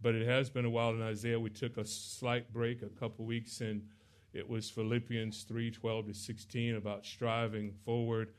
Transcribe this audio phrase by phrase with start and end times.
[0.00, 1.38] but it has been a while in Isaiah.
[1.38, 3.82] We took a slight break a couple weeks, and
[4.32, 8.34] it was Philippians 3 12 to 16 about striving forward.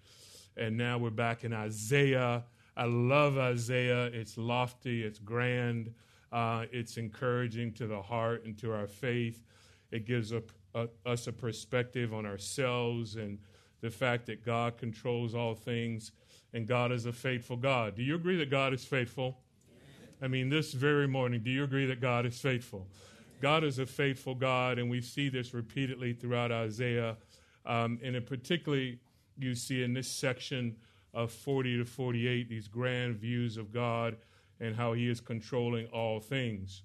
[0.55, 2.43] And now we're back in Isaiah.
[2.75, 4.05] I love Isaiah.
[4.05, 5.93] It's lofty, it's grand,
[6.31, 9.43] uh, it's encouraging to the heart and to our faith.
[9.91, 10.43] It gives a,
[10.75, 13.39] a, us a perspective on ourselves and
[13.81, 16.11] the fact that God controls all things
[16.53, 17.95] and God is a faithful God.
[17.95, 19.39] Do you agree that God is faithful?
[20.21, 22.87] I mean, this very morning, do you agree that God is faithful?
[23.39, 27.17] God is a faithful God, and we see this repeatedly throughout Isaiah.
[27.67, 28.99] Um, and particularly,
[29.37, 30.77] you see in this section
[31.13, 34.17] of 40 to 48 these grand views of God
[34.59, 36.81] and how He is controlling all things.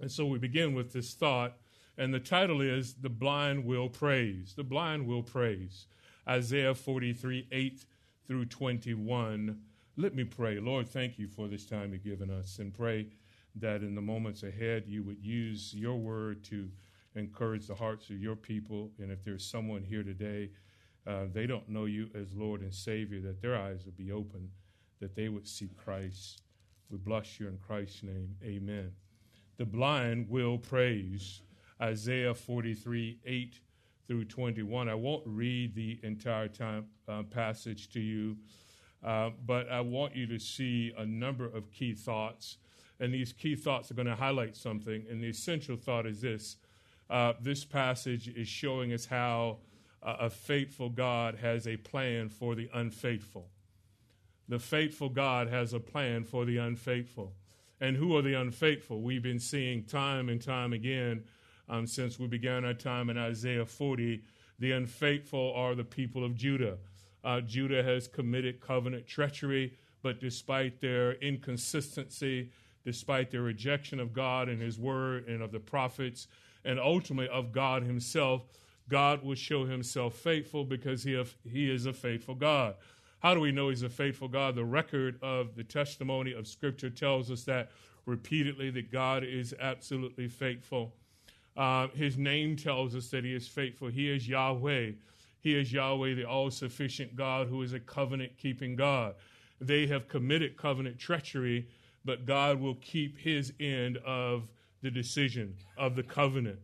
[0.00, 1.56] And so we begin with this thought,
[1.96, 4.54] and the title is The Blind Will Praise.
[4.56, 5.86] The Blind Will Praise.
[6.28, 7.84] Isaiah 43 8
[8.26, 9.60] through 21.
[9.96, 10.58] Let me pray.
[10.58, 13.06] Lord, thank you for this time you've given us, and pray
[13.54, 16.68] that in the moments ahead you would use your word to
[17.14, 18.90] encourage the hearts of your people.
[18.98, 20.50] And if there's someone here today,
[21.06, 24.50] uh, they don't know you as Lord and Savior, that their eyes would be open,
[24.98, 26.42] that they would see Christ.
[26.90, 28.34] We bless you in Christ's name.
[28.42, 28.90] Amen.
[29.58, 31.40] The blind will praise.
[31.80, 33.60] Isaiah 43 8
[34.08, 34.88] through 21.
[34.88, 38.36] I won't read the entire time uh, passage to you,
[39.04, 42.56] uh, but I want you to see a number of key thoughts.
[43.00, 45.04] And these key thoughts are going to highlight something.
[45.10, 46.56] And the essential thought is this
[47.10, 49.58] uh, this passage is showing us how
[50.02, 53.48] a faithful God has a plan for the unfaithful.
[54.48, 57.34] The faithful God has a plan for the unfaithful.
[57.80, 59.00] And who are the unfaithful?
[59.00, 61.24] We've been seeing time and time again
[61.68, 64.22] um, since we began our time in Isaiah 40.
[64.58, 66.78] The unfaithful are the people of Judah.
[67.24, 72.50] Uh, Judah has committed covenant treachery, but despite their inconsistency,
[72.84, 76.26] despite their rejection of God and His word and of the prophets,
[76.64, 78.42] and ultimately of God Himself,
[78.88, 82.74] God will show Himself faithful because He, have, he is a faithful God.
[83.20, 84.54] How do we know He's a faithful God?
[84.54, 87.70] The record of the testimony of Scripture tells us that
[88.06, 90.92] repeatedly that God is absolutely faithful.
[91.56, 93.88] Uh, his name tells us that he is faithful.
[93.88, 94.92] He is Yahweh.
[95.44, 99.14] He is Yahweh, the all sufficient God who is a covenant keeping God.
[99.60, 101.68] They have committed covenant treachery,
[102.04, 104.48] but God will keep his end of
[104.82, 106.58] the decision, of the covenant.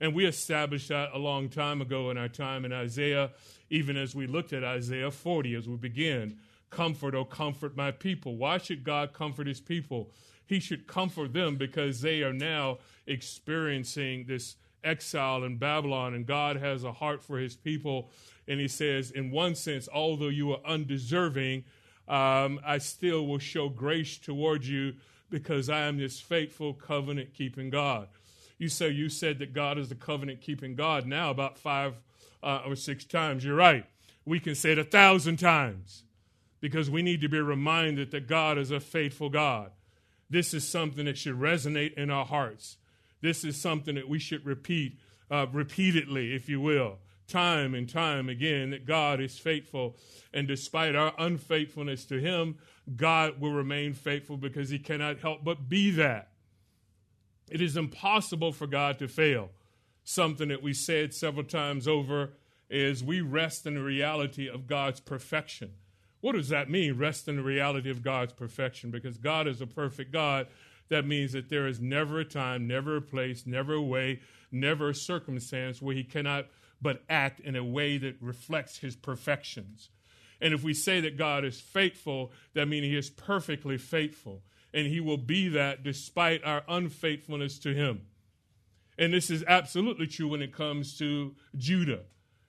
[0.00, 3.32] And we established that a long time ago in our time in Isaiah,
[3.68, 6.38] even as we looked at Isaiah 40 as we begin.
[6.70, 8.36] Comfort, oh, comfort my people.
[8.36, 10.10] Why should God comfort his people?
[10.52, 16.56] he should comfort them because they are now experiencing this exile in Babylon, and God
[16.56, 18.10] has a heart for his people.
[18.48, 21.64] And he says, in one sense, although you are undeserving,
[22.08, 24.94] um, I still will show grace toward you
[25.30, 28.08] because I am this faithful covenant keeping God.
[28.58, 31.94] You say you said that God is the covenant keeping God now about five
[32.42, 33.44] uh, or six times.
[33.44, 33.86] You're right.
[34.24, 36.04] We can say it a thousand times
[36.60, 39.72] because we need to be reminded that God is a faithful God.
[40.30, 42.76] This is something that should resonate in our hearts.
[43.22, 44.98] This is something that we should repeat
[45.30, 49.96] uh, repeatedly, if you will, time and time again, that God is faithful.
[50.34, 52.58] And despite our unfaithfulness to Him,
[52.96, 56.28] God will remain faithful because He cannot help but be that.
[57.50, 59.50] It is impossible for God to fail.
[60.04, 62.32] Something that we said several times over
[62.68, 65.72] is we rest in the reality of God's perfection.
[66.20, 66.96] What does that mean?
[66.96, 68.90] Rest in the reality of God's perfection.
[68.90, 70.46] Because God is a perfect God,
[70.92, 74.20] that means that there is never a time, never a place, never a way,
[74.50, 76.48] never a circumstance where He cannot
[76.82, 79.88] but act in a way that reflects His perfections.
[80.38, 84.42] And if we say that God is faithful, that means He is perfectly faithful.
[84.74, 88.02] And He will be that despite our unfaithfulness to Him.
[88.98, 92.02] And this is absolutely true when it comes to Judah.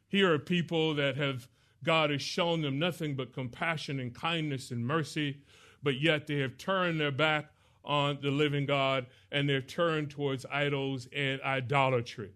[0.09, 1.47] Here are people that have
[1.81, 5.37] God has shown them nothing but compassion and kindness and mercy,
[5.81, 7.52] but yet they have turned their back
[7.83, 12.31] on the living God and they've turned towards idols and idolatry.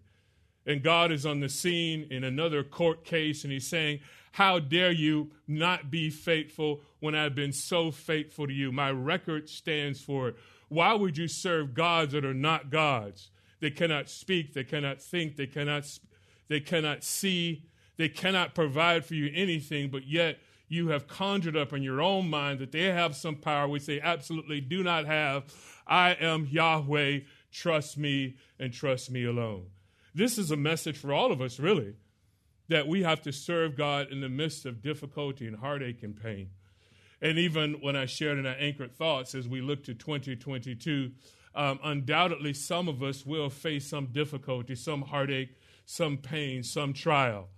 [0.66, 4.00] And God is on the scene in another court case and he's saying,
[4.32, 8.70] How dare you not be faithful when I've been so faithful to you?
[8.70, 10.36] My record stands for it.
[10.68, 13.30] Why would you serve gods that are not gods?
[13.60, 15.84] They cannot speak, they cannot think, they cannot,
[16.48, 17.64] they cannot see,
[17.96, 22.28] they cannot provide for you anything, but yet you have conjured up in your own
[22.28, 25.52] mind that they have some power which they absolutely do not have.
[25.86, 27.20] I am Yahweh.
[27.50, 29.66] Trust me and trust me alone.
[30.14, 31.94] This is a message for all of us, really,
[32.68, 36.50] that we have to serve God in the midst of difficulty and heartache and pain.
[37.20, 41.12] And even when I shared in our anchored thoughts as we look to 2022,
[41.54, 45.56] um, undoubtedly some of us will face some difficulty, some heartache,
[45.86, 47.48] some pain, some trial.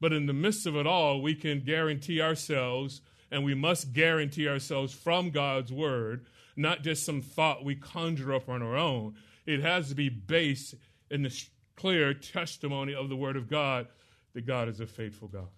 [0.00, 4.48] But in the midst of it all, we can guarantee ourselves, and we must guarantee
[4.48, 6.26] ourselves from God's word,
[6.56, 9.14] not just some thought we conjure up on our own.
[9.46, 10.74] It has to be based
[11.10, 11.44] in the
[11.76, 13.88] clear testimony of the word of God
[14.34, 15.48] that God is a faithful God.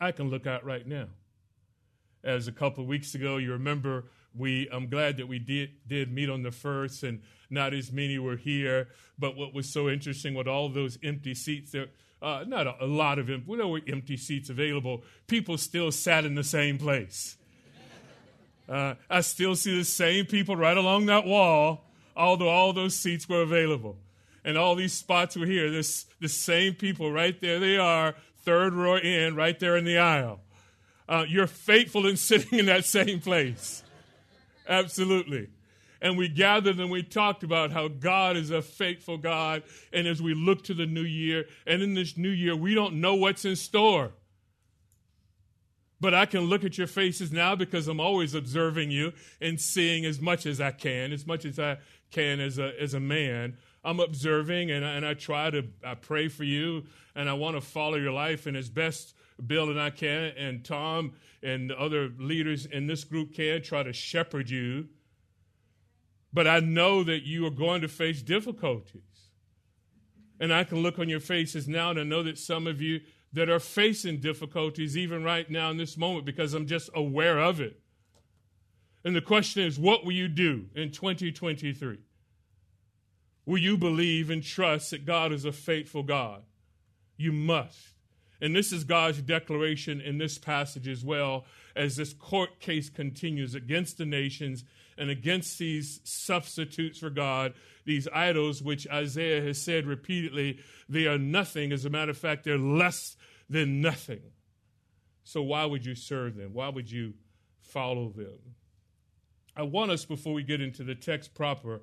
[0.00, 1.08] I can look at right now.
[2.22, 6.12] As a couple of weeks ago, you remember we I'm glad that we did did
[6.12, 8.88] meet on the first and not as many were here.
[9.18, 11.88] But what was so interesting with all those empty seats there
[12.22, 15.02] uh, not a, a, lot of there were empty seats available.
[15.26, 17.36] People still sat in the same place.
[18.68, 21.84] Uh, I still see the same people right along that wall,
[22.16, 23.96] although all those seats were available.
[24.44, 25.70] And all these spots were here.
[25.70, 27.58] This the same people right there.
[27.58, 28.14] They are,
[28.44, 30.40] third row in, right there in the aisle.
[31.08, 33.82] Uh, you're faithful in sitting in that same place.
[34.68, 35.48] Absolutely.
[36.02, 39.62] And we gathered and we talked about how God is a faithful God.
[39.92, 43.00] And as we look to the new year, and in this new year, we don't
[43.00, 44.12] know what's in store.
[46.00, 50.06] But I can look at your faces now because I'm always observing you and seeing
[50.06, 51.76] as much as I can, as much as I
[52.10, 53.58] can as a, as a man.
[53.84, 57.56] I'm observing and I, and I try to I pray for you and I want
[57.56, 59.14] to follow your life and as best
[59.46, 61.12] Bill and I can and Tom
[61.42, 64.88] and other leaders in this group can try to shepherd you
[66.32, 69.02] but I know that you are going to face difficulties.
[70.38, 73.00] And I can look on your faces now and I know that some of you
[73.32, 77.60] that are facing difficulties even right now in this moment because I'm just aware of
[77.60, 77.80] it.
[79.04, 81.98] And the question is, what will you do in 2023?
[83.46, 86.42] Will you believe and trust that God is a faithful God?
[87.16, 87.78] You must.
[88.40, 91.44] And this is God's declaration in this passage as well
[91.76, 94.64] as this court case continues against the nations
[95.00, 97.54] and against these substitutes for God,
[97.86, 100.60] these idols, which Isaiah has said repeatedly,
[100.90, 101.72] they are nothing.
[101.72, 103.16] As a matter of fact, they're less
[103.48, 104.20] than nothing.
[105.24, 106.52] So why would you serve them?
[106.52, 107.14] Why would you
[107.62, 108.38] follow them?
[109.56, 111.80] I want us, before we get into the text proper,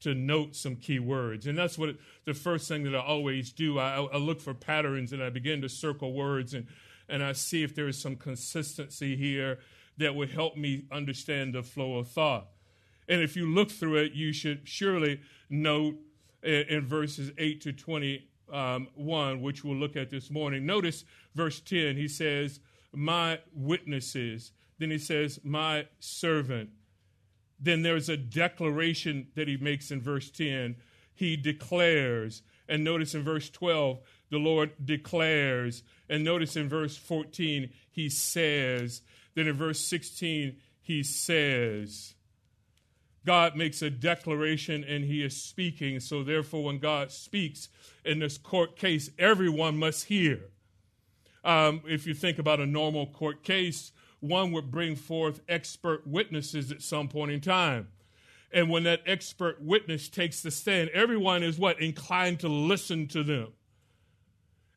[0.00, 1.46] to note some key words.
[1.46, 3.78] And that's what the first thing that I always do.
[3.78, 6.66] I, I, look for patterns and I begin to circle words and,
[7.08, 9.60] and I see if there is some consistency here
[9.96, 12.48] that would help me understand the flow of thought.
[13.08, 15.96] And if you look through it, you should surely note
[16.42, 20.66] in, verses 8 to 21, um, which we'll look at this morning.
[20.66, 21.04] Notice
[21.34, 22.60] verse 10, he says,
[22.92, 24.52] My witnesses.
[24.78, 26.70] Then he says, My servant.
[27.58, 30.76] Then there's a declaration that he makes in verse 10.
[31.14, 32.42] He declares.
[32.68, 34.00] And notice in verse 12,
[34.30, 35.82] the Lord declares.
[36.08, 39.02] And notice in verse 14, he says.
[39.34, 42.15] Then in verse 16, he says.
[43.26, 46.00] God makes a declaration and he is speaking.
[46.00, 47.68] So, therefore, when God speaks
[48.04, 50.40] in this court case, everyone must hear.
[51.44, 56.72] Um, if you think about a normal court case, one would bring forth expert witnesses
[56.72, 57.88] at some point in time.
[58.52, 61.80] And when that expert witness takes the stand, everyone is what?
[61.80, 63.48] Inclined to listen to them.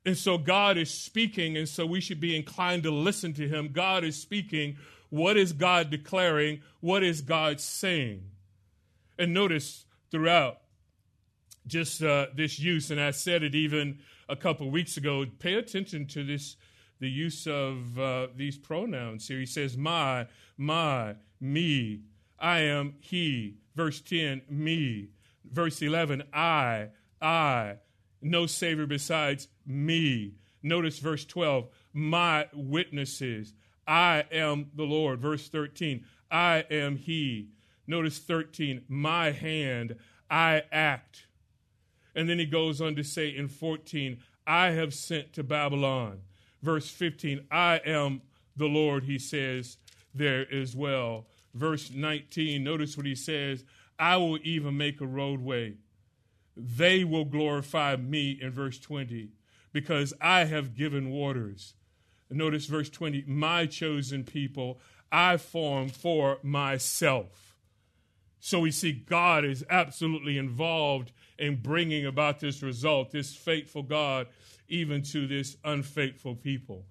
[0.06, 3.70] And so God is speaking, and so we should be inclined to listen to him.
[3.72, 4.78] God is speaking.
[5.10, 6.62] What is God declaring?
[6.80, 8.24] What is God saying?
[9.20, 10.62] And notice throughout
[11.68, 14.00] just uh, this use, and I said it even
[14.30, 16.56] a couple weeks ago, pay attention to this
[17.00, 19.40] the use of uh, these pronouns here.
[19.40, 22.02] He says, my, my, me,
[22.38, 23.56] I am he.
[23.76, 25.10] Verse 10, me.
[25.46, 26.90] Verse 11, I,
[27.22, 27.76] I,
[28.22, 30.34] no Savior besides me.
[30.62, 33.54] Notice verse 12, my witnesses.
[33.88, 35.22] I am the Lord.
[35.22, 37.48] Verse 13, I am he.
[37.90, 39.96] Notice 13, my hand,
[40.30, 41.26] I act.
[42.14, 46.20] And then he goes on to say in 14, I have sent to Babylon.
[46.62, 48.22] Verse 15, I am
[48.56, 49.78] the Lord, he says
[50.14, 51.26] there as well.
[51.56, 53.66] Verse 19, notice what he says
[53.98, 55.74] I will even make a roadway.
[56.56, 59.30] They will glorify me in verse 20
[59.74, 61.74] because I have given waters.
[62.30, 64.80] Notice verse 20, my chosen people
[65.12, 67.49] I form for myself.
[68.40, 74.28] So we see God is absolutely involved in bringing about this result, this faithful God,
[74.68, 76.86] even to this unfaithful people.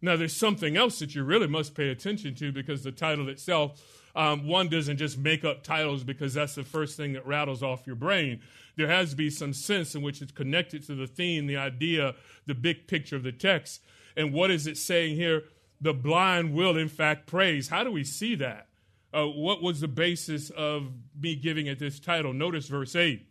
[0.00, 3.80] Now, there's something else that you really must pay attention to because the title itself,
[4.14, 7.86] um, one doesn't just make up titles because that's the first thing that rattles off
[7.86, 8.40] your brain.
[8.76, 12.14] There has to be some sense in which it's connected to the theme, the idea,
[12.46, 13.80] the big picture of the text.
[14.16, 15.44] And what is it saying here?
[15.80, 17.68] The blind will, in fact, praise.
[17.68, 18.68] How do we see that?
[19.14, 22.32] Uh, what was the basis of me giving it this title?
[22.32, 23.24] Notice verse 8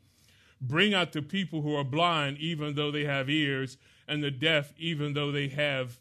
[0.61, 4.73] Bring out the people who are blind, even though they have ears, and the deaf,
[4.77, 5.99] even though they have,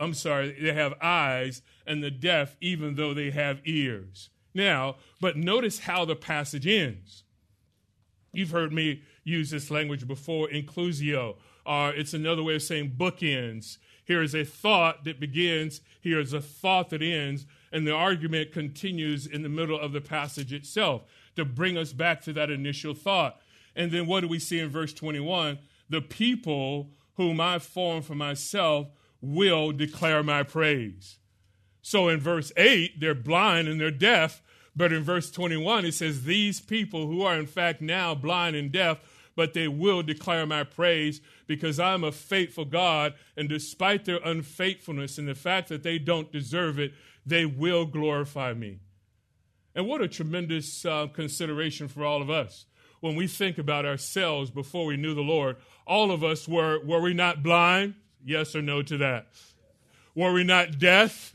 [0.00, 4.30] I'm sorry, they have eyes, and the deaf, even though they have ears.
[4.54, 7.22] Now, but notice how the passage ends.
[8.32, 13.78] You've heard me use this language before, inclusio, or it's another way of saying bookends.
[14.04, 18.52] Here is a thought that begins, here is a thought that ends, and the argument
[18.52, 21.02] continues in the middle of the passage itself
[21.36, 23.40] to bring us back to that initial thought.
[23.76, 25.58] And then what do we see in verse 21?
[25.88, 28.88] The people whom I formed for myself
[29.20, 31.18] will declare my praise.
[31.82, 34.42] So in verse 8, they're blind and they're deaf.
[34.74, 38.70] But in verse 21, it says, These people who are in fact now blind and
[38.70, 38.98] deaf,
[39.36, 43.14] but they will declare my praise because I'm a faithful God.
[43.36, 46.92] And despite their unfaithfulness and the fact that they don't deserve it,
[47.26, 48.78] they will glorify me.
[49.74, 52.66] And what a tremendous uh, consideration for all of us
[53.00, 55.56] when we think about ourselves before we knew the Lord.
[55.86, 57.94] All of us were, were we not blind?
[58.24, 59.28] Yes or no to that?
[60.14, 61.34] Were we not deaf?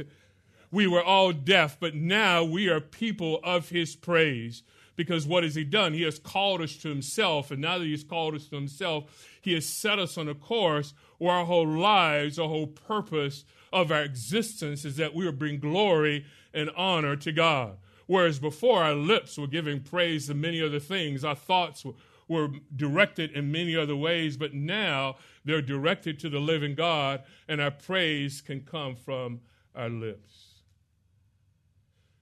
[0.76, 4.62] We were all deaf, but now we are people of his praise.
[4.98, 5.94] Because what has he done?
[5.94, 9.06] He has called us to himself, and now that he's called us to himself,
[9.42, 13.90] he has set us on a course where our whole lives, our whole purpose of
[13.90, 17.78] our existence is that we will bring glory and honor to God.
[18.06, 21.94] Whereas before, our lips were giving praise to many other things, our thoughts were,
[22.28, 25.16] were directed in many other ways, but now
[25.46, 29.40] they're directed to the living God, and our praise can come from
[29.74, 30.55] our lips.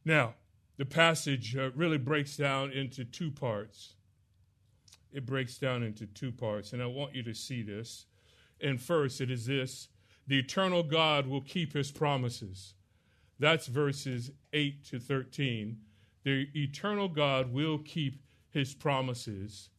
[0.06, 0.36] Now,
[0.78, 3.96] the passage uh, really breaks down into two parts.
[5.12, 8.06] It breaks down into two parts, and I want you to see this.
[8.60, 9.90] And first, it is this
[10.26, 12.74] the eternal God will keep his promises.
[13.40, 15.78] That's verses 8 to 13.
[16.24, 19.70] The eternal God will keep his promises.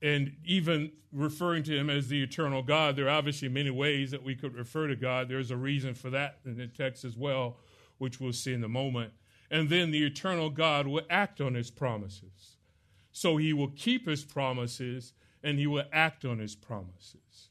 [0.00, 4.22] And even referring to him as the eternal God, there are obviously many ways that
[4.22, 5.28] we could refer to God.
[5.28, 7.56] There's a reason for that in the text as well,
[7.98, 9.12] which we'll see in a moment.
[9.50, 12.56] And then the eternal God will act on his promises.
[13.12, 17.50] So he will keep his promises and he will act on his promises.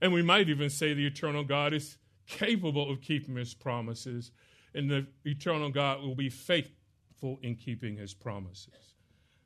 [0.00, 1.96] And we might even say the eternal God is
[2.26, 4.32] capable of keeping his promises,
[4.74, 8.94] and the eternal God will be faithful in keeping his promises.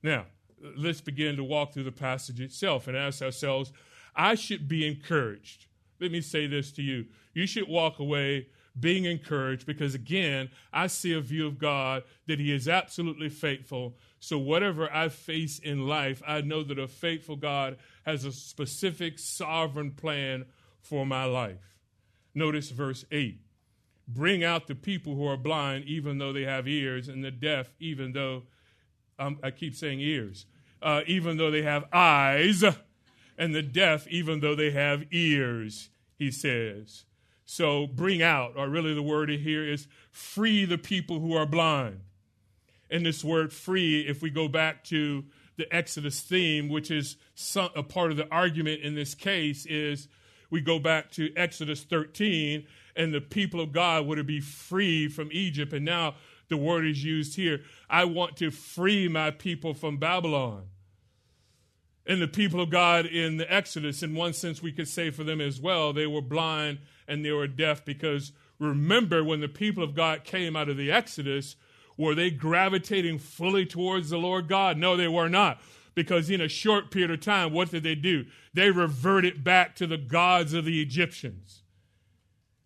[0.03, 0.27] Now,
[0.77, 3.73] let's begin to walk through the passage itself and ask ourselves
[4.15, 5.67] I should be encouraged.
[6.01, 7.07] Let me say this to you.
[7.35, 12.39] You should walk away being encouraged because, again, I see a view of God that
[12.39, 13.97] He is absolutely faithful.
[14.21, 19.19] So, whatever I face in life, I know that a faithful God has a specific
[19.19, 20.47] sovereign plan
[20.81, 21.77] for my life.
[22.35, 23.41] Notice verse 8
[24.09, 27.73] Bring out the people who are blind, even though they have ears, and the deaf,
[27.81, 28.45] even though,
[29.19, 30.47] um, I keep saying ears,
[30.83, 32.63] uh, even though they have eyes,
[33.39, 37.05] and the deaf, even though they have ears, he says.
[37.47, 42.01] So bring out, or really the word here is free the people who are blind.
[42.91, 45.25] And this word free, if we go back to
[45.57, 50.09] the Exodus theme, which is some, a part of the argument in this case, is
[50.51, 55.09] we go back to Exodus 13, and the people of God were to be free
[55.09, 55.73] from Egypt.
[55.73, 56.17] And now
[56.49, 60.65] the word is used here I want to free my people from Babylon.
[62.07, 65.25] And the people of God in the Exodus, in one sense, we could say for
[65.25, 69.83] them as well, they were blind and they were deaf because remember when the people
[69.83, 71.57] of God came out of the Exodus,
[71.97, 74.77] were they gravitating fully towards the Lord God?
[74.77, 75.61] No, they were not.
[75.95, 78.27] Because in a short period of time, what did they do?
[78.53, 81.63] They reverted back to the gods of the Egyptians.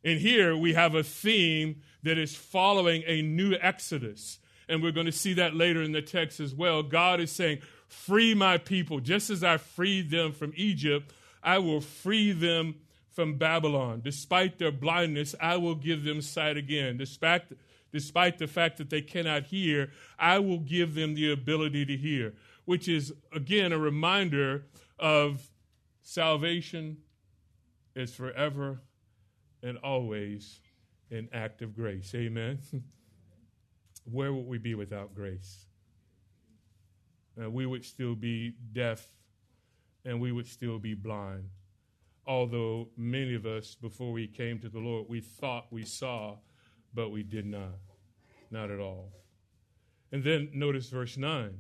[0.05, 4.39] And here we have a theme that is following a new Exodus.
[4.69, 6.83] And we're going to see that later in the text as well.
[6.83, 9.01] God is saying, Free my people.
[9.01, 12.77] Just as I freed them from Egypt, I will free them
[13.11, 14.01] from Babylon.
[14.05, 16.97] Despite their blindness, I will give them sight again.
[16.97, 17.43] Despite,
[17.93, 22.35] despite the fact that they cannot hear, I will give them the ability to hear,
[22.65, 24.67] which is, again, a reminder
[24.97, 25.51] of
[26.03, 26.99] salvation
[27.97, 28.83] is forever
[29.65, 30.61] and always
[31.11, 32.15] an act of grace.
[32.15, 32.61] Amen.
[34.05, 35.67] Where would we be without grace?
[37.43, 39.07] Uh, we would still be deaf
[40.05, 41.45] and we would still be blind
[42.31, 46.37] although many of us, before we came to the Lord, we thought we saw,
[46.95, 47.75] but we did not.
[48.53, 49.13] Not at all.
[50.13, 51.59] And then notice verse 9.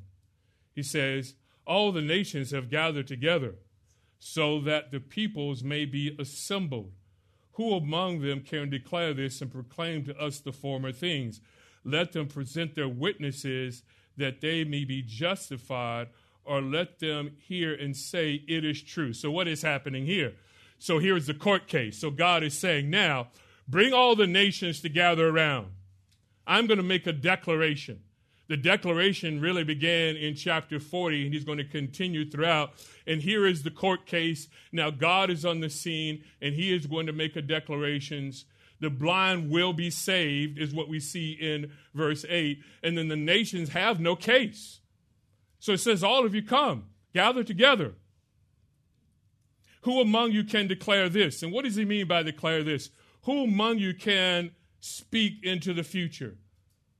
[0.72, 1.34] He says,
[1.66, 3.56] All the nations have gathered together
[4.20, 6.92] so that the peoples may be assembled.
[7.54, 11.40] Who among them can declare this and proclaim to us the former things?
[11.84, 13.82] let them present their witnesses
[14.16, 16.08] that they may be justified,
[16.44, 19.12] or let them hear and say, It is true.
[19.12, 20.34] So, what is happening here?
[20.78, 21.98] So, here's the court case.
[21.98, 23.28] So, God is saying, Now,
[23.68, 25.68] bring all the nations to gather around.
[26.46, 28.00] I'm going to make a declaration.
[28.50, 32.72] The declaration really began in chapter 40, and he's going to continue throughout.
[33.06, 34.48] And here is the court case.
[34.72, 38.46] Now, God is on the scene, and he is going to make a declarations
[38.80, 42.58] the blind will be saved, is what we see in verse 8.
[42.82, 44.80] And then the nations have no case.
[45.58, 47.94] So it says, All of you come, gather together.
[49.82, 51.42] Who among you can declare this?
[51.42, 52.90] And what does he mean by declare this?
[53.22, 56.36] Who among you can speak into the future?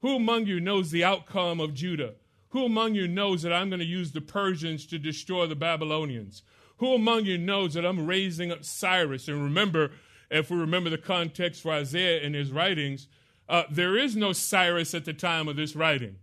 [0.01, 2.15] Who among you knows the outcome of Judah?
[2.51, 6.43] Who among you knows that I'm going to use the Persians to destroy the Babylonians?
[6.79, 9.29] Who among you knows that I'm raising up Cyrus?
[9.29, 9.93] And remember,
[10.31, 13.09] if we remember the context for Isaiah and his writings,
[13.49, 16.17] uh, there is no Cyrus at the time of this writing.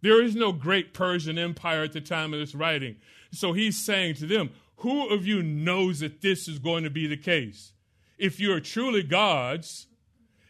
[0.00, 2.96] There is no great Persian empire at the time of this writing.
[3.30, 7.06] So he's saying to them, Who of you knows that this is going to be
[7.06, 7.72] the case?
[8.16, 9.86] If you're truly God's,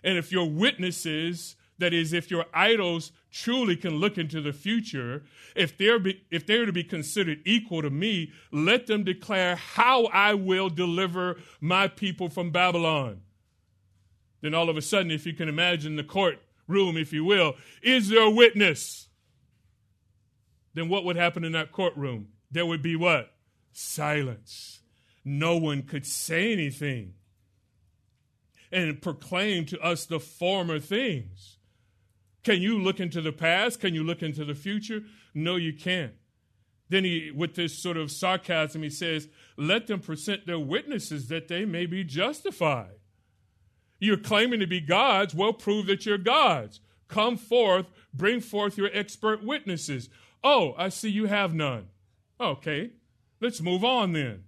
[0.04, 5.22] and if you're witnesses, that is, if your idols truly can look into the future,
[5.54, 10.04] if they're, be, if they're to be considered equal to me, let them declare how
[10.06, 13.22] I will deliver my people from Babylon.
[14.40, 18.08] Then all of a sudden, if you can imagine the courtroom, if you will, is
[18.08, 19.08] there a witness?
[20.74, 22.28] Then what would happen in that courtroom?
[22.50, 23.32] There would be what?
[23.72, 24.80] Silence.
[25.24, 27.14] No one could say anything
[28.72, 31.58] and proclaim to us the former things.
[32.42, 33.80] Can you look into the past?
[33.80, 35.02] Can you look into the future?
[35.34, 36.14] No, you can't.
[36.88, 41.48] Then he, with this sort of sarcasm, he says, Let them present their witnesses that
[41.48, 42.96] they may be justified.
[44.00, 46.80] You're claiming to be gods, well, prove that you're gods.
[47.06, 50.08] Come forth, bring forth your expert witnesses.
[50.42, 51.88] Oh, I see you have none.
[52.40, 52.90] Okay,
[53.40, 54.44] let's move on then.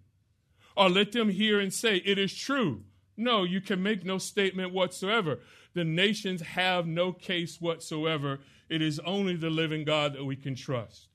[0.77, 2.85] Or let them hear and say, It is true.
[3.17, 5.41] No, you can make no statement whatsoever.
[5.75, 8.41] The nations have no case whatsoever.
[8.69, 11.09] It is only the living God that we can trust.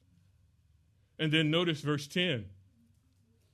[1.20, 2.46] And then notice verse 10,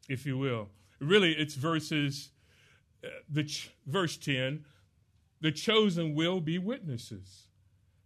[0.10, 0.70] if you will.
[1.00, 2.30] Really, it's verses,
[3.04, 4.66] uh, the ch- verse 10,
[5.42, 7.48] the chosen will be witnesses.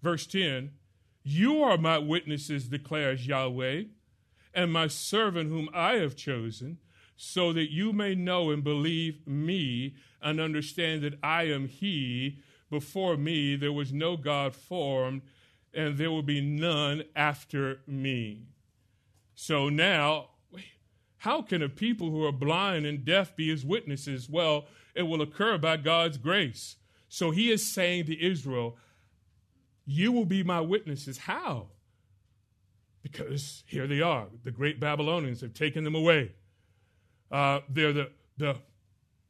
[0.01, 0.71] Verse 10,
[1.23, 3.83] you are my witnesses, declares Yahweh,
[4.53, 6.77] and my servant whom I have chosen,
[7.15, 13.17] so that you may know and believe me and understand that I am he before
[13.17, 15.21] me there was no God formed,
[15.73, 18.47] and there will be none after me.
[19.35, 20.29] So now,
[21.17, 24.29] how can a people who are blind and deaf be his witnesses?
[24.29, 26.77] Well, it will occur by God's grace.
[27.09, 28.77] So he is saying to Israel,
[29.85, 31.19] You will be my witnesses.
[31.19, 31.67] How?
[33.01, 34.27] Because here they are.
[34.43, 36.33] The great Babylonians have taken them away.
[37.31, 38.57] Uh, they're the, the,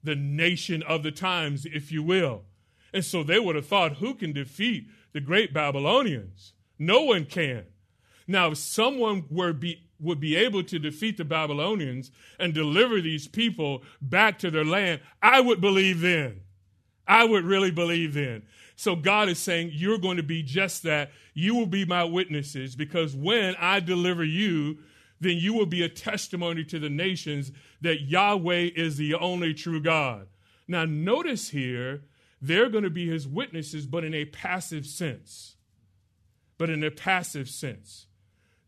[0.04, 2.44] the nation of the times, if you will.
[2.94, 6.54] And so they would have thought, who can defeat the great Babylonians?
[6.80, 7.66] No one can.
[8.28, 13.28] Now, if someone were be, would be able to defeat the Babylonians and deliver these
[13.28, 16.42] people back to their land, I would believe then.
[17.08, 18.44] I would really believe then.
[18.76, 21.12] So God is saying, You're going to be just that.
[21.34, 24.80] You will be my witnesses because when I deliver you,
[25.20, 29.82] then you will be a testimony to the nations that Yahweh is the only true
[29.82, 30.28] God.
[30.68, 32.04] Now, notice here
[32.42, 35.56] they're going to be his witnesses, but in a passive sense.
[36.58, 38.08] But in a passive sense.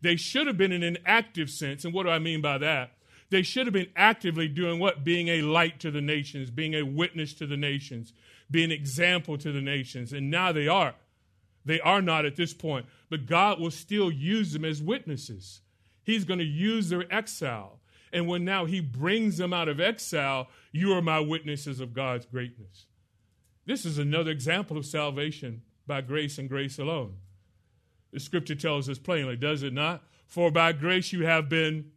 [0.01, 1.85] They should have been in an active sense.
[1.85, 2.91] And what do I mean by that?
[3.29, 5.03] They should have been actively doing what?
[5.03, 8.13] Being a light to the nations, being a witness to the nations,
[8.49, 10.13] being an example to the nations.
[10.13, 10.95] And now they are.
[11.65, 12.87] They are not at this point.
[13.09, 15.61] But God will still use them as witnesses.
[16.03, 17.79] He's going to use their exile.
[18.11, 22.25] And when now He brings them out of exile, you are my witnesses of God's
[22.25, 22.87] greatness.
[23.69, 27.17] This is another example of salvation by grace and grace alone.
[28.11, 30.01] The scripture tells us plainly, does it not?
[30.25, 31.91] For by grace you have been,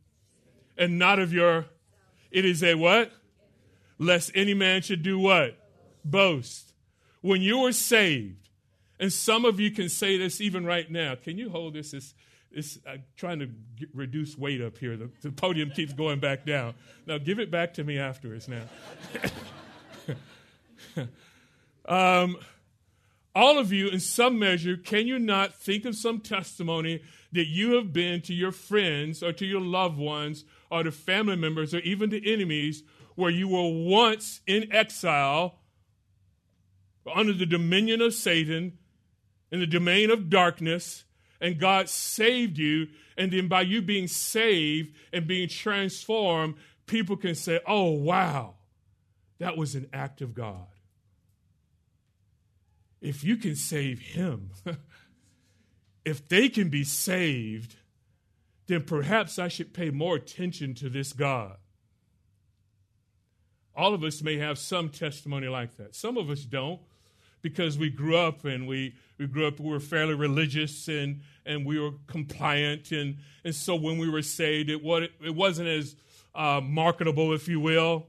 [0.77, 1.65] and not of your.
[2.31, 3.11] It is a what?
[3.99, 5.57] Lest any man should do what?
[6.05, 6.75] Boast.
[7.23, 8.51] When you are saved,
[9.01, 11.15] and some of you can say this even right now.
[11.15, 11.95] Can you hold this?
[11.95, 12.13] It's,
[12.51, 14.99] it's I'm trying to get, reduce weight up here.
[14.99, 16.75] The, the podium keeps going back down.
[17.07, 18.65] Now give it back to me afterwards now.
[21.87, 22.37] Um,
[23.35, 27.75] all of you, in some measure, can you not think of some testimony that you
[27.77, 31.79] have been to your friends or to your loved ones or to family members or
[31.81, 32.83] even to enemies
[33.15, 35.59] where you were once in exile
[37.13, 38.79] under the dominion of Satan
[39.51, 41.05] in the domain of darkness,
[41.41, 42.89] and God saved you.
[43.17, 46.55] And then by you being saved and being transformed,
[46.87, 48.55] people can say, oh, wow,
[49.39, 50.67] that was an act of God.
[53.03, 54.51] If you can save him,
[56.05, 57.75] if they can be saved,
[58.69, 61.57] then perhaps I should pay more attention to this God.
[63.75, 65.97] All of us may have some testimony like that.
[65.97, 66.81] Some of us don't
[67.41, 71.67] because we grew up and we, we grew up, we were fairly religious and, and
[71.67, 72.93] we were compliant.
[72.93, 75.97] And, and so when we were saved, it, was, it wasn't as
[76.37, 78.07] uh, marketable, if you will.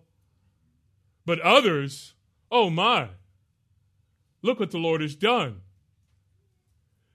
[1.25, 2.13] But others,
[2.51, 3.09] oh my,
[4.43, 5.61] look what the Lord has done.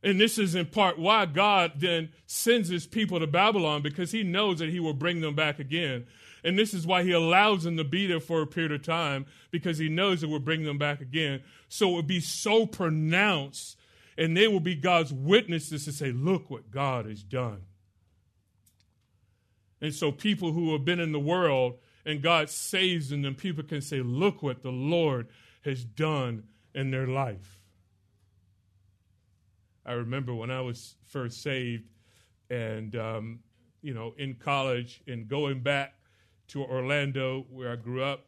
[0.02, 4.22] And this is in part why God then sends his people to Babylon because he
[4.22, 6.06] knows that he will bring them back again.
[6.44, 9.26] And this is why he allows them to be there for a period of time
[9.50, 11.42] because he knows it will bring them back again.
[11.68, 13.76] So it will be so pronounced
[14.16, 17.62] and they will be God's witnesses to say, look what God has done.
[19.80, 23.80] And so people who have been in the world and God saves them, people can
[23.80, 25.28] say, look what the Lord
[25.64, 26.44] has done
[26.78, 27.60] in their life.
[29.84, 31.88] I remember when I was first saved
[32.50, 33.40] and, um,
[33.82, 35.94] you know, in college and going back
[36.48, 38.26] to Orlando, where I grew up,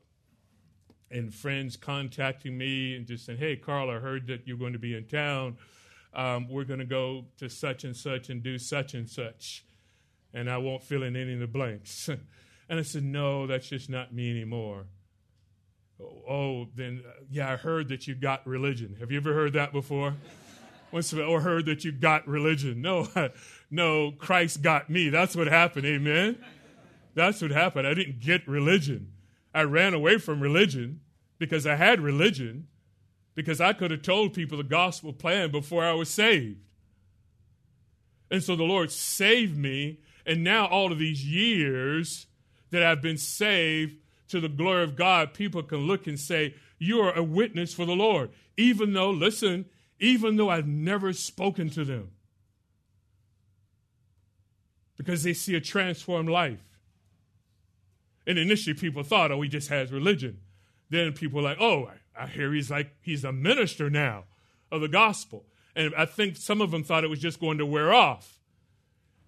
[1.13, 4.79] and friends contacting me and just saying, "Hey, Carl, I heard that you're going to
[4.79, 5.57] be in town.
[6.13, 9.65] Um, we're going to go to such and such and do such and such,"
[10.33, 12.09] and I won't fill in any of the blanks.
[12.69, 14.87] and I said, "No, that's just not me anymore."
[16.01, 18.97] Oh, oh then uh, yeah, I heard that you got religion.
[19.01, 20.15] Have you ever heard that before?
[20.93, 22.83] Once or heard that you got religion?
[22.83, 23.09] No,
[23.71, 25.09] no, Christ got me.
[25.09, 25.87] That's what happened.
[25.87, 26.37] Amen.
[27.15, 27.87] That's what happened.
[27.87, 29.13] I didn't get religion.
[29.55, 31.01] I ran away from religion
[31.39, 32.69] because I had religion,
[33.35, 36.59] because I could have told people the gospel plan before I was saved.
[38.31, 42.27] And so the Lord saved me, and now all of these years
[42.71, 43.97] that I've been saved
[44.31, 47.85] to the glory of God, people can look and say, You are a witness for
[47.85, 48.31] the Lord.
[48.57, 49.66] Even though, listen,
[50.01, 52.11] even though I've never spoken to them.
[54.97, 56.61] Because they see a transformed life.
[58.27, 60.38] And initially people thought, oh, he just has religion.
[60.88, 64.25] Then people were like, oh, I hear he's like, he's a minister now
[64.71, 65.45] of the gospel.
[65.75, 68.39] And I think some of them thought it was just going to wear off.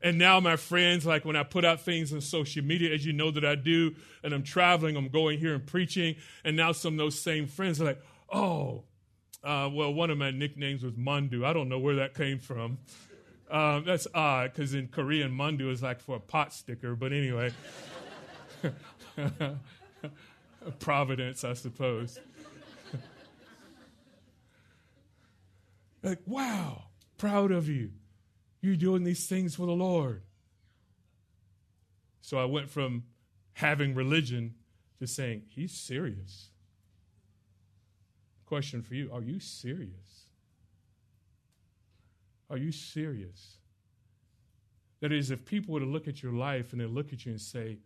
[0.03, 3.12] And now my friends, like when I put out things on social media, as you
[3.12, 6.95] know that I do, and I'm traveling, I'm going here and preaching, and now some
[6.95, 8.83] of those same friends are like, oh,
[9.45, 11.45] uh, well, one of my nicknames was Mandu.
[11.45, 12.79] I don't know where that came from.
[13.51, 16.97] Um, that's odd because in Korean, Mandu is like for a pot sticker.
[16.97, 17.53] But anyway,
[20.81, 22.19] Providence, I suppose.
[26.03, 26.85] like, wow,
[27.19, 27.91] proud of you.
[28.62, 30.22] You're doing these things for the Lord.
[32.22, 33.03] So I went from
[33.55, 34.55] having religion
[35.01, 36.48] to saying, He's serious.
[38.46, 40.29] Question for you Are you serious?
[42.48, 43.57] Are you serious?
[45.01, 47.33] That is, if people were to look at your life and they look at you
[47.33, 47.79] and say,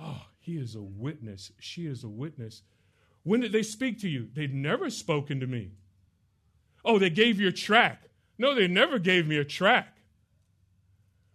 [0.00, 1.50] Oh, he is a witness.
[1.58, 2.62] She is a witness.
[3.24, 4.28] When did they speak to you?
[4.32, 5.72] They'd never spoken to me.
[6.84, 8.07] Oh, they gave you a track.
[8.38, 9.96] No, they never gave me a track.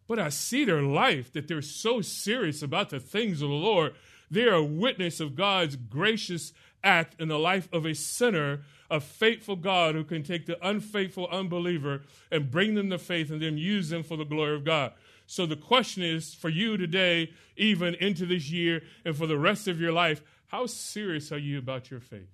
[0.08, 3.94] But I see their life that they're so serious about the things of the Lord.
[4.32, 9.00] They are a witness of God's gracious act in the life of a sinner, a
[9.00, 13.58] faithful God who can take the unfaithful unbeliever and bring them to faith and then
[13.58, 14.94] use them for the glory of God.
[15.26, 19.68] So the question is for you today, even into this year and for the rest
[19.68, 22.30] of your life, how serious are you about your faith?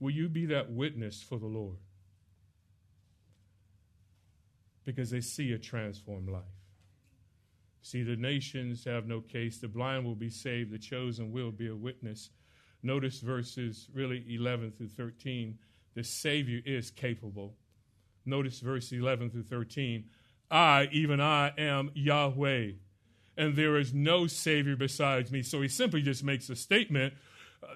[0.00, 1.78] Will you be that witness for the Lord?
[4.84, 6.42] Because they see a transformed life.
[7.82, 9.58] See, the nations have no case.
[9.58, 10.70] The blind will be saved.
[10.70, 12.30] The chosen will be a witness.
[12.82, 15.58] Notice verses really 11 through 13.
[15.94, 17.56] The Savior is capable.
[18.24, 20.04] Notice verse 11 through 13.
[20.50, 22.72] I, even I, am Yahweh,
[23.36, 25.42] and there is no Savior besides me.
[25.42, 27.14] So he simply just makes a statement.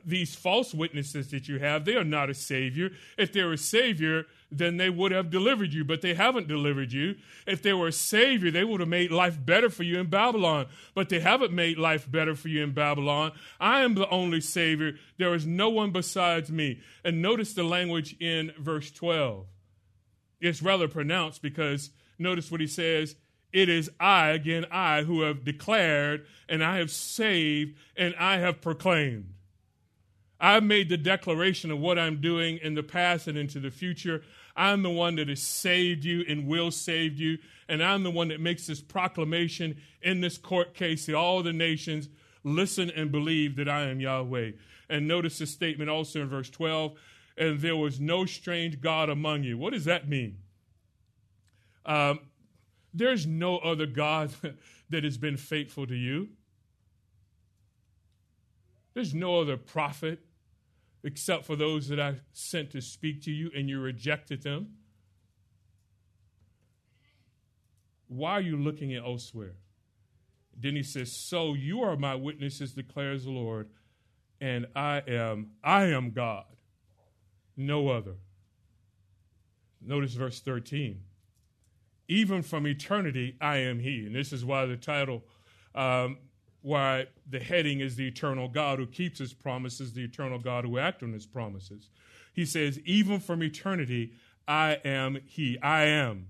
[0.04, 2.90] These false witnesses that you have, they are not a Savior.
[3.18, 7.16] If they're a Savior, then they would have delivered you, but they haven't delivered you.
[7.46, 10.66] If they were a Savior, they would have made life better for you in Babylon,
[10.94, 13.32] but they haven't made life better for you in Babylon.
[13.60, 14.94] I am the only Savior.
[15.18, 16.80] There is no one besides me.
[17.04, 19.46] And notice the language in verse 12
[20.42, 23.14] it's rather pronounced because notice what he says
[23.52, 28.62] it is I, again, I, who have declared and I have saved and I have
[28.62, 29.34] proclaimed.
[30.44, 34.24] I've made the declaration of what I'm doing in the past and into the future.
[34.56, 37.38] I'm the one that has saved you and will save you.
[37.68, 41.52] And I'm the one that makes this proclamation in this court case to all the
[41.52, 42.08] nations
[42.42, 44.50] listen and believe that I am Yahweh.
[44.90, 46.98] And notice the statement also in verse 12
[47.38, 49.56] and there was no strange God among you.
[49.56, 50.38] What does that mean?
[51.86, 52.18] Um,
[52.92, 54.32] there's no other God
[54.90, 56.30] that has been faithful to you.
[58.92, 60.18] There's no other prophet
[61.04, 64.74] except for those that I sent to speak to you and you rejected them.
[68.08, 69.56] Why are you looking at elsewhere?
[70.56, 73.70] Then he says, So you are my witnesses, declares the Lord,
[74.40, 76.44] and I am, I am God,
[77.56, 78.16] no other.
[79.80, 81.00] Notice verse 13.
[82.08, 84.04] Even from eternity, I am He.
[84.06, 85.24] And this is why the title,
[85.74, 86.18] um,
[86.62, 90.78] why the heading is the eternal God who keeps His promises, the eternal God who
[90.78, 91.90] acts on His promises.
[92.32, 94.12] He says, Even from eternity,
[94.46, 95.58] I am He.
[95.60, 96.28] I am.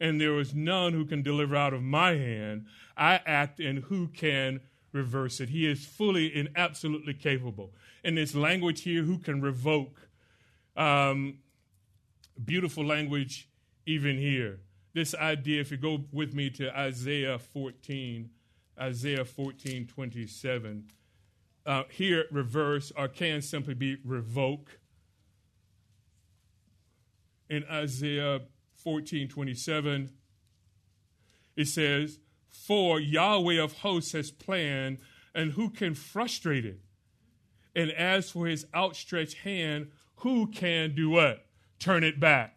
[0.00, 2.66] And there is none who can deliver out of my hand.
[2.96, 4.60] I act, and who can
[4.92, 5.50] reverse it?
[5.50, 7.72] He is fully and absolutely capable.
[8.02, 10.08] In this language here, who can revoke?
[10.76, 11.38] Um,
[12.42, 13.48] beautiful language,
[13.86, 14.60] even here.
[14.94, 18.30] This idea, if you go with me to Isaiah 14,
[18.78, 20.84] Isaiah 14, 27,
[21.64, 24.78] uh, here reverse or can simply be revoke.
[27.48, 28.40] In Isaiah
[28.74, 30.10] 14, 27,
[31.56, 34.98] it says, For Yahweh of hosts has planned,
[35.34, 36.80] and who can frustrate it?
[37.74, 41.46] And as for his outstretched hand, who can do what?
[41.78, 42.56] Turn it back.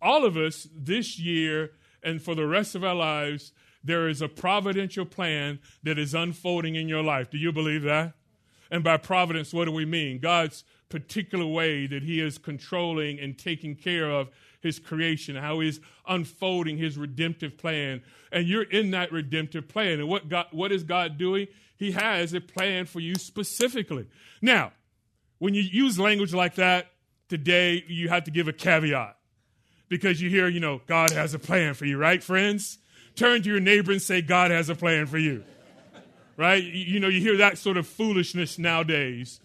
[0.00, 1.72] All of us this year
[2.02, 3.52] and for the rest of our lives,
[3.84, 7.30] there is a providential plan that is unfolding in your life.
[7.30, 8.14] Do you believe that?
[8.70, 10.18] And by providence, what do we mean?
[10.18, 15.80] God's particular way that He is controlling and taking care of His creation, how He's
[16.06, 18.02] unfolding His redemptive plan.
[18.30, 20.00] And you're in that redemptive plan.
[20.00, 21.48] And what, God, what is God doing?
[21.76, 24.06] He has a plan for you specifically.
[24.40, 24.72] Now,
[25.38, 26.92] when you use language like that
[27.28, 29.16] today, you have to give a caveat
[29.88, 32.78] because you hear, you know, God has a plan for you, right, friends?
[33.14, 35.44] Turn to your neighbor and say, God has a plan for you,
[36.36, 36.62] right?
[36.62, 39.40] You know, you hear that sort of foolishness nowadays.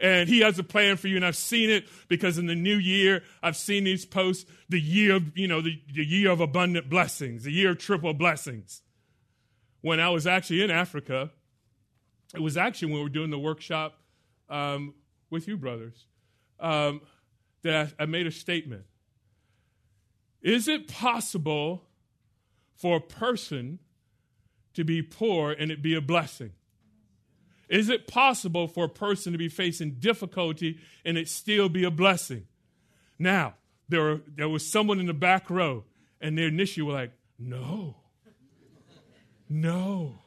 [0.00, 2.76] And he has a plan for you, and I've seen it because in the new
[2.76, 6.90] year, I've seen these posts, the year of, you know, the, the year of abundant
[6.90, 8.82] blessings, the year of triple blessings.
[9.82, 11.30] When I was actually in Africa,
[12.34, 13.96] it was actually when we were doing the workshop
[14.50, 14.94] um,
[15.30, 16.06] with you, brothers,
[16.58, 17.00] um,
[17.62, 18.84] that I, I made a statement.
[20.42, 21.82] Is it possible
[22.74, 23.78] for a person
[24.74, 26.52] to be poor and it be a blessing?
[27.68, 31.90] Is it possible for a person to be facing difficulty and it still be a
[31.90, 32.46] blessing?
[33.18, 33.54] Now,
[33.88, 35.84] there, were, there was someone in the back row,
[36.20, 37.96] and they initially were like, no,
[39.48, 40.18] no.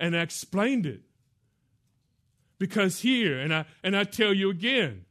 [0.00, 1.02] And I explained it.
[2.58, 5.04] Because here, and I, and I tell you again,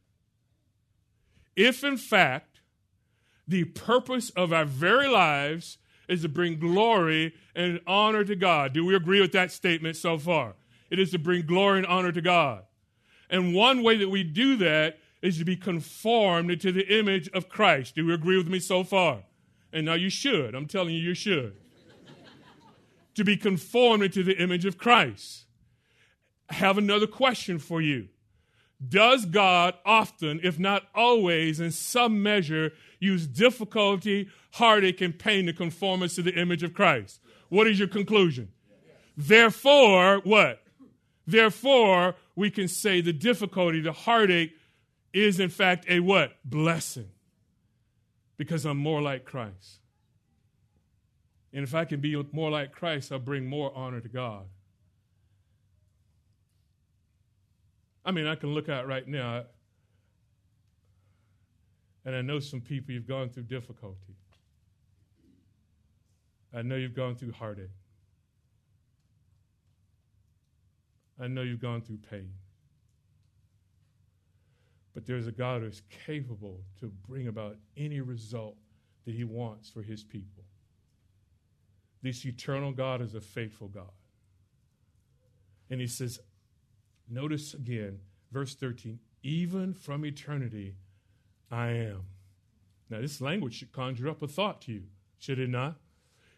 [1.56, 2.60] if in fact
[3.48, 5.78] the purpose of our very lives
[6.08, 10.18] is to bring glory and honor to God, do we agree with that statement so
[10.18, 10.56] far?
[10.90, 12.64] It is to bring glory and honor to God.
[13.30, 17.50] And one way that we do that is to be conformed to the image of
[17.50, 17.96] Christ.
[17.96, 19.24] Do you agree with me so far?
[19.74, 20.56] And now you should.
[20.56, 21.58] I'm telling you, you should.
[23.16, 25.46] to be conformed to the image of Christ.
[26.50, 28.08] I have another question for you.
[28.88, 35.54] Does God often, if not always, in some measure, use difficulty, heartache, and pain to
[35.54, 37.20] conform us to the image of Christ?
[37.50, 38.50] What is your conclusion?
[39.16, 40.62] Therefore, what?
[41.26, 44.54] Therefore, we can say the difficulty, the heartache,
[45.14, 46.34] is in fact a what?
[46.46, 47.10] Blessing.
[48.38, 49.80] Because I'm more like Christ.
[51.52, 54.46] And if I can be more like Christ, I'll bring more honor to God.
[58.06, 59.46] I mean, I can look out right now,
[62.08, 64.16] and I know some people you've gone through difficulty.
[66.56, 67.70] I know you've gone through heartache.
[71.20, 72.32] I know you've gone through pain.
[74.94, 78.56] But there's a God who's capable to bring about any result
[79.04, 80.46] that he wants for his people.
[82.02, 83.92] This eternal God is a faithful God.
[85.70, 86.22] And he says,
[87.10, 88.00] Notice again,
[88.32, 90.76] verse 13, even from eternity,
[91.52, 92.04] I am.
[92.90, 94.84] Now, this language should conjure up a thought to you,
[95.20, 95.76] should it not?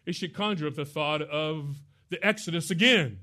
[0.06, 1.76] It should conjure up the thought of
[2.08, 3.20] the Exodus again,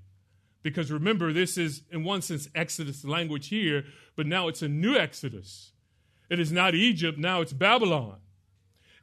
[0.63, 4.95] Because remember, this is, in one sense, Exodus language here, but now it's a new
[4.97, 5.71] Exodus.
[6.29, 8.17] It is not Egypt, now it's Babylon.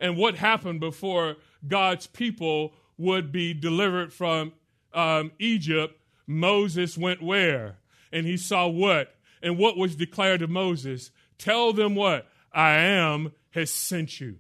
[0.01, 4.53] And what happened before God's people would be delivered from
[4.93, 5.99] um, Egypt?
[6.27, 7.79] Moses went where?
[8.13, 9.15] And he saw what?
[9.43, 11.11] And what was declared to Moses?
[11.39, 12.27] Tell them what?
[12.55, 14.37] I am has sent you.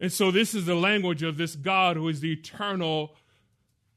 [0.00, 3.14] And so this is the language of this God who is the eternal,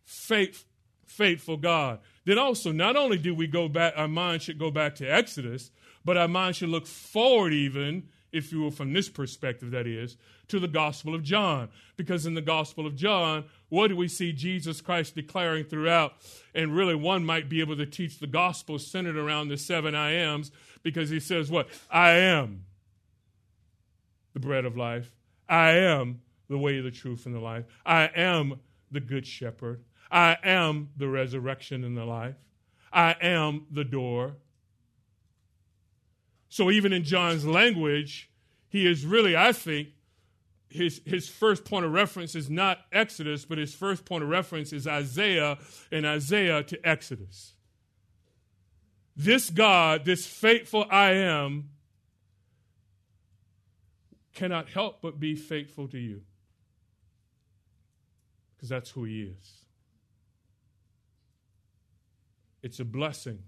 [0.06, 0.66] faith,
[1.06, 2.00] faithful God.
[2.26, 5.72] Then also, not only do we go back, our mind should go back to Exodus,
[6.06, 10.18] but our mind should look forward even, if you will, from this perspective, that is,
[10.48, 11.70] to the Gospel of John.
[11.96, 16.14] Because in the Gospel of John, what do we see Jesus Christ declaring throughout?
[16.54, 20.12] And really, one might be able to teach the gospel centered around the seven I
[20.12, 20.52] ams,
[20.84, 21.68] because he says, What?
[21.90, 22.66] I am
[24.34, 25.12] the bread of life.
[25.50, 27.66] I am the way, the truth, and the life.
[27.86, 28.60] I am
[28.92, 29.84] the good shepherd.
[30.12, 32.36] I am the resurrection and the life.
[32.92, 34.36] I am the door.
[36.50, 38.30] So even in John's language,
[38.70, 39.90] he is really, I think,
[40.70, 44.74] his, his first point of reference is not Exodus, but his first point of reference
[44.74, 45.58] is Isaiah
[45.92, 47.54] and Isaiah to Exodus.
[49.18, 51.72] This God, this faithful I am,
[54.36, 56.22] cannot help but be faithful to you
[58.56, 59.66] because that's who he is.
[62.62, 63.40] It's a blessing.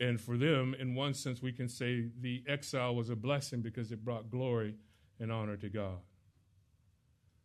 [0.00, 3.92] And for them, in one sense, we can say the exile was a blessing because
[3.92, 4.74] it brought glory
[5.20, 5.98] and honor to God.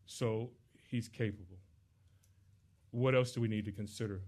[0.08, 0.49] So
[0.89, 1.60] he's capable.
[2.89, 4.21] What else do we need to consider?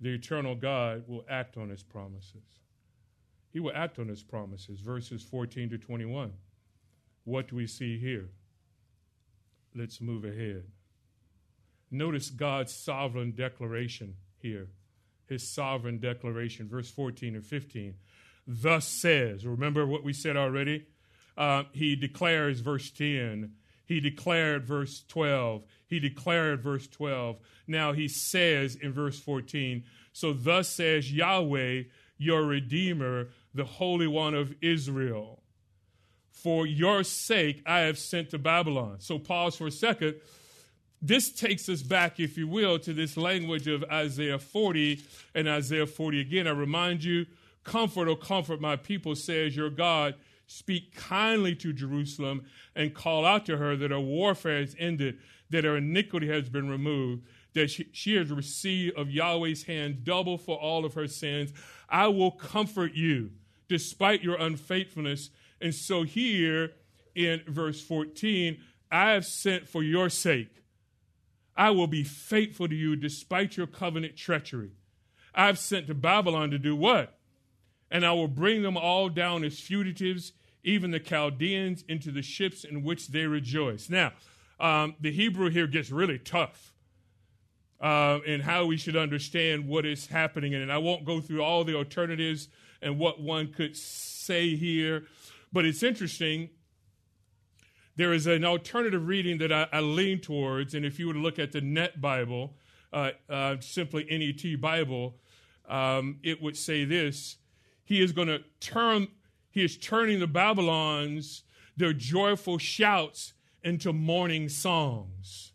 [0.00, 2.60] The eternal God will act on his promises.
[3.50, 4.80] He will act on his promises.
[4.80, 6.32] Verses 14 to 21.
[7.24, 8.30] What do we see here?
[9.74, 10.64] Let's move ahead.
[11.90, 14.68] Notice God's sovereign declaration here.
[15.26, 17.94] His sovereign declaration, verse 14 and 15.
[18.46, 20.86] Thus says, remember what we said already?
[21.36, 23.52] Uh, he declares, verse 10.
[23.88, 25.64] He declared, verse 12.
[25.86, 27.38] He declared, verse 12.
[27.66, 31.84] Now he says in verse 14, So thus says Yahweh,
[32.18, 35.42] your Redeemer, the Holy One of Israel.
[36.30, 38.96] For your sake I have sent to Babylon.
[38.98, 40.16] So pause for a second.
[41.00, 45.00] This takes us back, if you will, to this language of Isaiah 40
[45.34, 46.46] and Isaiah 40 again.
[46.46, 47.24] I remind you,
[47.64, 50.14] comfort, or comfort my people, says your God.
[50.48, 55.18] Speak kindly to Jerusalem and call out to her that her warfare is ended,
[55.50, 60.38] that her iniquity has been removed, that she, she has received of Yahweh's hand double
[60.38, 61.52] for all of her sins.
[61.88, 63.30] I will comfort you
[63.68, 65.30] despite your unfaithfulness
[65.60, 66.72] and so here
[67.14, 68.58] in verse 14,
[68.90, 70.62] I have sent for your sake.
[71.56, 74.72] I will be faithful to you despite your covenant treachery.
[75.34, 77.17] I've sent to Babylon to do what?
[77.90, 82.64] And I will bring them all down as fugitives, even the Chaldeans, into the ships
[82.64, 83.88] in which they rejoice.
[83.88, 84.12] Now,
[84.60, 86.74] um, the Hebrew here gets really tough
[87.80, 90.54] uh, in how we should understand what is happening.
[90.54, 92.48] And I won't go through all the alternatives
[92.82, 95.04] and what one could say here.
[95.52, 96.50] But it's interesting.
[97.96, 101.18] There is an alternative reading that I, I lean towards, and if you were to
[101.18, 102.54] look at the Net Bible,
[102.92, 105.16] uh, uh, simply NET Bible,
[105.68, 107.36] um, it would say this:
[107.88, 109.08] He is going to turn.
[109.50, 111.42] He is turning the Babylons
[111.74, 113.32] their joyful shouts
[113.64, 115.52] into mourning songs.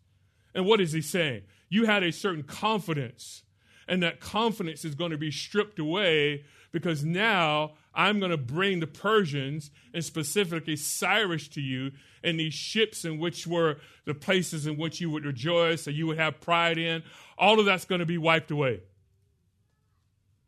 [0.55, 1.43] And what is he saying?
[1.69, 3.43] You had a certain confidence,
[3.87, 8.79] and that confidence is going to be stripped away because now I'm going to bring
[8.79, 11.91] the Persians and specifically Cyrus to you
[12.23, 16.07] and these ships in which were the places in which you would rejoice or you
[16.07, 17.03] would have pride in.
[17.37, 18.81] All of that's going to be wiped away.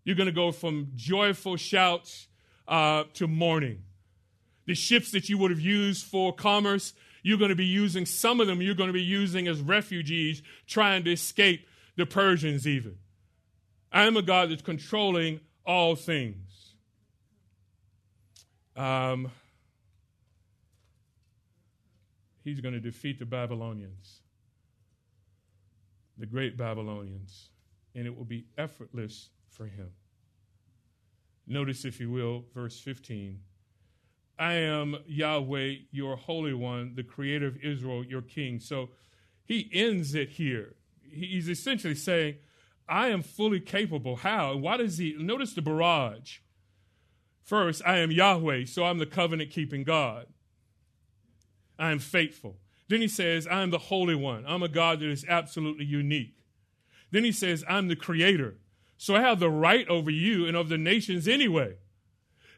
[0.06, 2.28] You're going to go from joyful shouts
[2.68, 3.82] uh, to mourning.
[4.68, 8.40] The ships that you would have used for commerce, you're going to be using, some
[8.40, 12.98] of them you're going to be using as refugees trying to escape the Persians, even.
[13.92, 16.74] I am a God that's controlling all things.
[18.76, 19.32] Um,
[22.44, 24.20] he's going to defeat the Babylonians,
[26.18, 27.50] the great Babylonians,
[27.96, 29.92] and it will be effortless for him.
[31.48, 33.40] Notice, if you will, verse 15.
[34.38, 38.60] I am Yahweh, your Holy One, the Creator of Israel, your King.
[38.60, 38.90] So
[39.46, 40.76] he ends it here.
[41.10, 42.36] He's essentially saying,
[42.88, 44.18] I am fully capable.
[44.18, 44.56] How?
[44.58, 45.16] Why does he?
[45.18, 46.40] Notice the barrage.
[47.44, 50.26] First, I am Yahweh, so I'm the covenant keeping God.
[51.78, 52.58] I am faithful.
[52.88, 54.44] Then he says, I am the Holy One.
[54.48, 56.36] I'm a God that is absolutely unique.
[57.12, 58.58] Then he says, I'm the creator.
[58.98, 61.76] So I have the right over you and of the nations anyway.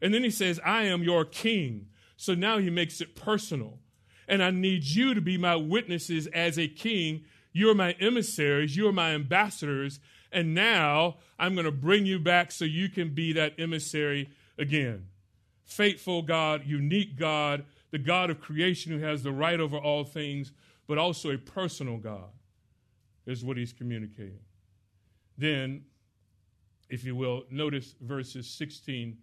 [0.01, 1.87] And then he says, I am your king.
[2.15, 3.79] So now he makes it personal.
[4.27, 7.25] And I need you to be my witnesses as a king.
[7.53, 9.99] You're my emissaries, you're my ambassadors.
[10.31, 15.07] And now I'm going to bring you back so you can be that emissary again.
[15.63, 20.51] Faithful God, unique God, the God of creation who has the right over all things,
[20.87, 22.29] but also a personal God,
[23.25, 24.39] is what he's communicating.
[25.37, 25.85] Then,
[26.89, 29.17] if you will, notice verses 16,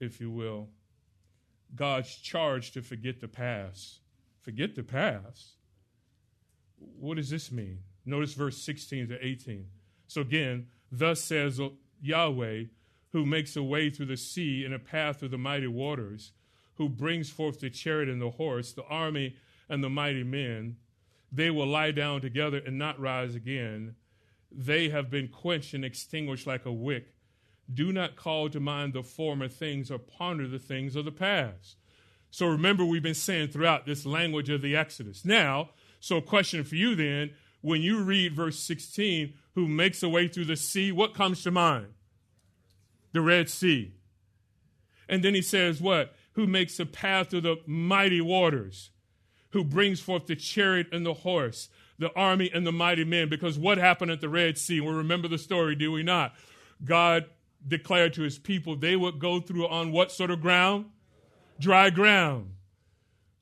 [0.00, 0.68] if you will.
[1.74, 4.00] God's charge to forget the past.
[4.42, 5.56] Forget the past.
[6.78, 7.78] What does this mean?
[8.04, 9.66] Notice verse 16 to 18.
[10.08, 11.60] So again, thus says
[12.00, 12.64] Yahweh,
[13.12, 16.32] who makes a way through the sea and a path through the mighty waters,
[16.74, 19.36] who brings forth the chariot and the horse, the army
[19.68, 20.76] and the mighty men.
[21.30, 23.94] They will lie down together and not rise again.
[24.54, 27.14] They have been quenched and extinguished like a wick.
[27.72, 31.76] Do not call to mind the former things or ponder the things of the past.
[32.30, 35.24] So remember, we've been saying throughout this language of the Exodus.
[35.24, 37.30] Now, so question for you then
[37.62, 41.50] when you read verse 16, who makes a way through the sea, what comes to
[41.50, 41.88] mind?
[43.12, 43.94] The Red Sea.
[45.08, 46.14] And then he says, what?
[46.32, 48.90] Who makes a path through the mighty waters,
[49.50, 51.68] who brings forth the chariot and the horse,
[52.02, 53.28] the army and the mighty men.
[53.28, 54.80] Because what happened at the Red Sea?
[54.80, 56.34] We remember the story, do we not?
[56.84, 57.26] God
[57.66, 60.86] declared to his people they would go through on what sort of ground?
[61.58, 62.54] Dry ground.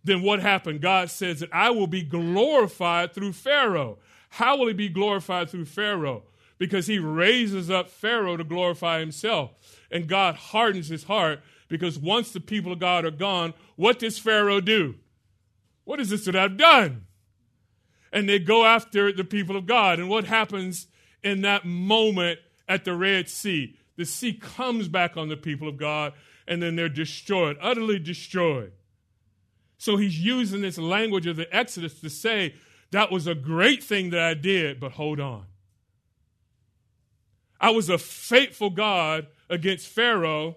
[0.05, 0.81] Then what happened?
[0.81, 3.99] God says that I will be glorified through Pharaoh.
[4.31, 6.25] How will he be glorified through Pharaoh?
[6.59, 9.53] Because he raises up Pharaoh to glorify himself.
[9.91, 14.19] And God hardens his heart because once the people of God are gone, what does
[14.19, 14.97] Pharaoh do?
[15.85, 17.07] What is this that I've done?
[18.13, 19.99] And they go after the people of God.
[19.99, 20.89] And what happens
[21.23, 23.77] in that moment at the Red Sea?
[23.97, 26.15] The sea comes back on the people of God,
[26.47, 28.73] and then they're destroyed, utterly destroyed.
[29.79, 32.55] So he's using this language of the Exodus to say
[32.91, 35.47] that was a great thing that I did, but hold on.
[37.61, 40.57] I was a faithful God against Pharaoh.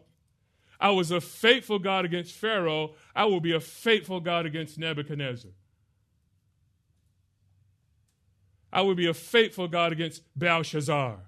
[0.79, 2.95] I was a faithful God against Pharaoh.
[3.15, 5.51] I will be a faithful God against Nebuchadnezzar.
[8.73, 11.19] I will be a faithful God against Belshazzar.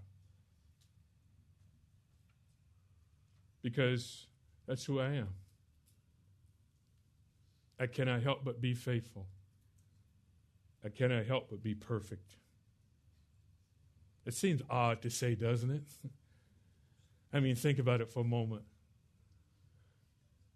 [3.62, 4.26] Because
[4.68, 5.30] that's who I am.
[7.80, 9.28] I cannot help but be faithful.
[10.84, 12.36] I cannot help but be perfect.
[14.26, 15.88] It seems odd to say, doesn't it?
[17.34, 18.64] I mean, think about it for a moment.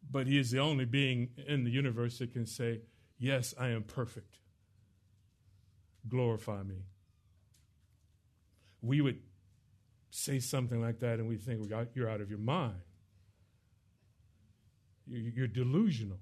[0.10, 2.82] But he is the only being in the universe that can say,
[3.20, 4.38] Yes, I am perfect.
[6.10, 6.84] Glorify me.
[8.82, 9.20] We would
[10.10, 12.82] say something like that and we think, well, You're out of your mind.
[15.08, 16.20] You're delusional.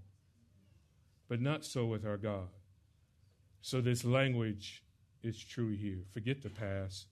[1.28, 2.48] But not so with our God.
[3.62, 4.84] So this language
[5.24, 6.00] is true here.
[6.14, 7.08] Forget the past,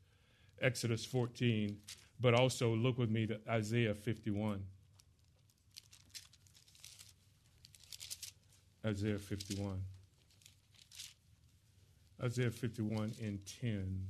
[0.62, 1.78] Exodus 14,
[2.22, 4.64] but also look with me to Isaiah 51.
[8.86, 9.82] Isaiah 51.
[12.24, 14.08] Isaiah 51 and 10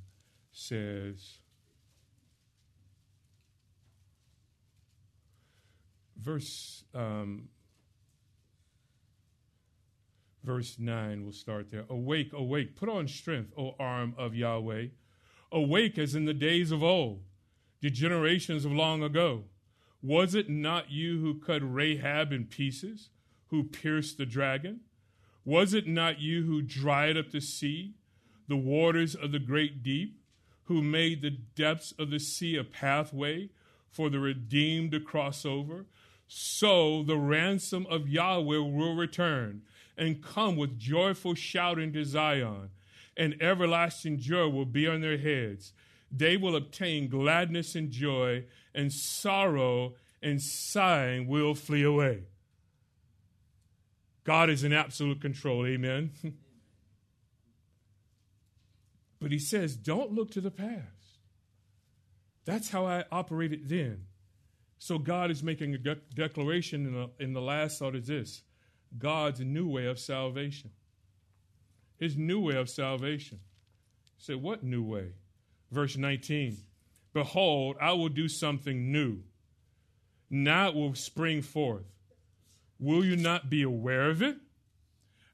[0.52, 1.40] says,
[6.18, 7.50] verse um,
[10.46, 11.86] verse 9, we'll start there.
[11.90, 14.88] Awake, awake, put on strength, O arm of Yahweh.
[15.52, 17.24] Awake as in the days of old,
[17.82, 19.44] the generations of long ago.
[20.02, 23.10] Was it not you who cut Rahab in pieces,
[23.48, 24.82] who pierced the dragon?
[25.46, 27.94] Was it not you who dried up the sea,
[28.48, 30.20] the waters of the great deep,
[30.64, 33.50] who made the depths of the sea a pathway
[33.92, 35.86] for the redeemed to cross over?
[36.28, 39.62] So the ransom of Yahweh will return
[39.96, 42.72] and come with joyful shouting to Zion,
[43.16, 45.74] and everlasting joy will be on their heads.
[46.12, 52.24] They will obtain gladness and joy, and sorrow and sighing will flee away.
[54.26, 56.12] God is in absolute control, amen.
[59.22, 61.20] but he says, don't look to the past.
[62.44, 64.06] That's how I operated then.
[64.78, 68.44] So God is making a de- declaration in the, in the last thought is this
[68.98, 70.72] God's new way of salvation.
[71.98, 73.40] His new way of salvation.
[74.18, 75.14] Say, What new way?
[75.72, 76.58] Verse 19
[77.14, 79.20] Behold, I will do something new.
[80.30, 81.86] Now it will spring forth.
[82.80, 84.38] Will you not be aware of it?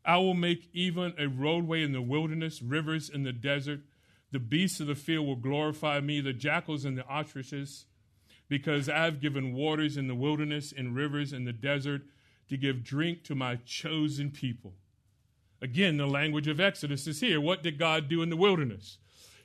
[0.04, 3.82] I will make even a roadway in the wilderness, rivers in the desert.
[4.32, 7.86] The beasts of the field will glorify me, the jackals and the ostriches,
[8.48, 12.04] because I have given waters in the wilderness and rivers in the desert
[12.50, 14.74] to give drink to my chosen people.
[15.62, 17.40] Again, the language of Exodus is here.
[17.40, 18.98] What did God do in the wilderness?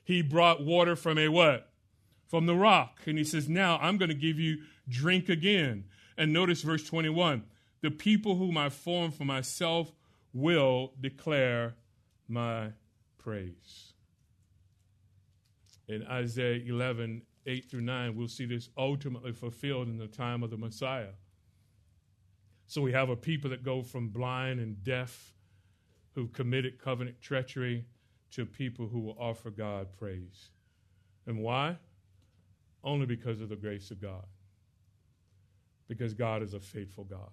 [0.03, 1.69] He brought water from a what?
[2.27, 3.01] From the rock.
[3.07, 5.85] And he says, Now I'm going to give you drink again.
[6.17, 7.45] And notice verse 21
[7.87, 9.95] The people whom I formed for myself
[10.33, 11.77] will declare
[12.27, 12.73] my
[13.17, 13.93] praise.
[15.87, 20.51] In Isaiah 11, 8 through 9, we'll see this ultimately fulfilled in the time of
[20.51, 21.13] the Messiah.
[22.67, 25.33] So we have a people that go from blind and deaf
[26.17, 27.85] who committed covenant treachery
[28.33, 30.51] to people who will offer God praise.
[31.25, 31.77] And why?
[32.83, 34.27] Only because of the grace of God.
[35.87, 37.31] Because God is a faithful God.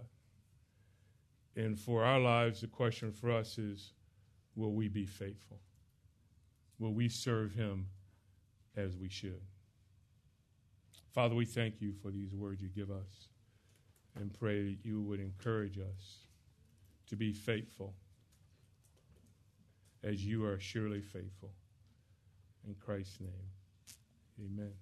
[1.55, 3.93] And for our lives, the question for us is
[4.55, 5.59] will we be faithful?
[6.79, 7.87] Will we serve Him
[8.75, 9.41] as we should?
[11.13, 13.27] Father, we thank you for these words you give us
[14.19, 16.17] and pray that you would encourage us
[17.07, 17.93] to be faithful
[20.03, 21.51] as you are surely faithful.
[22.67, 23.29] In Christ's name,
[24.39, 24.73] amen.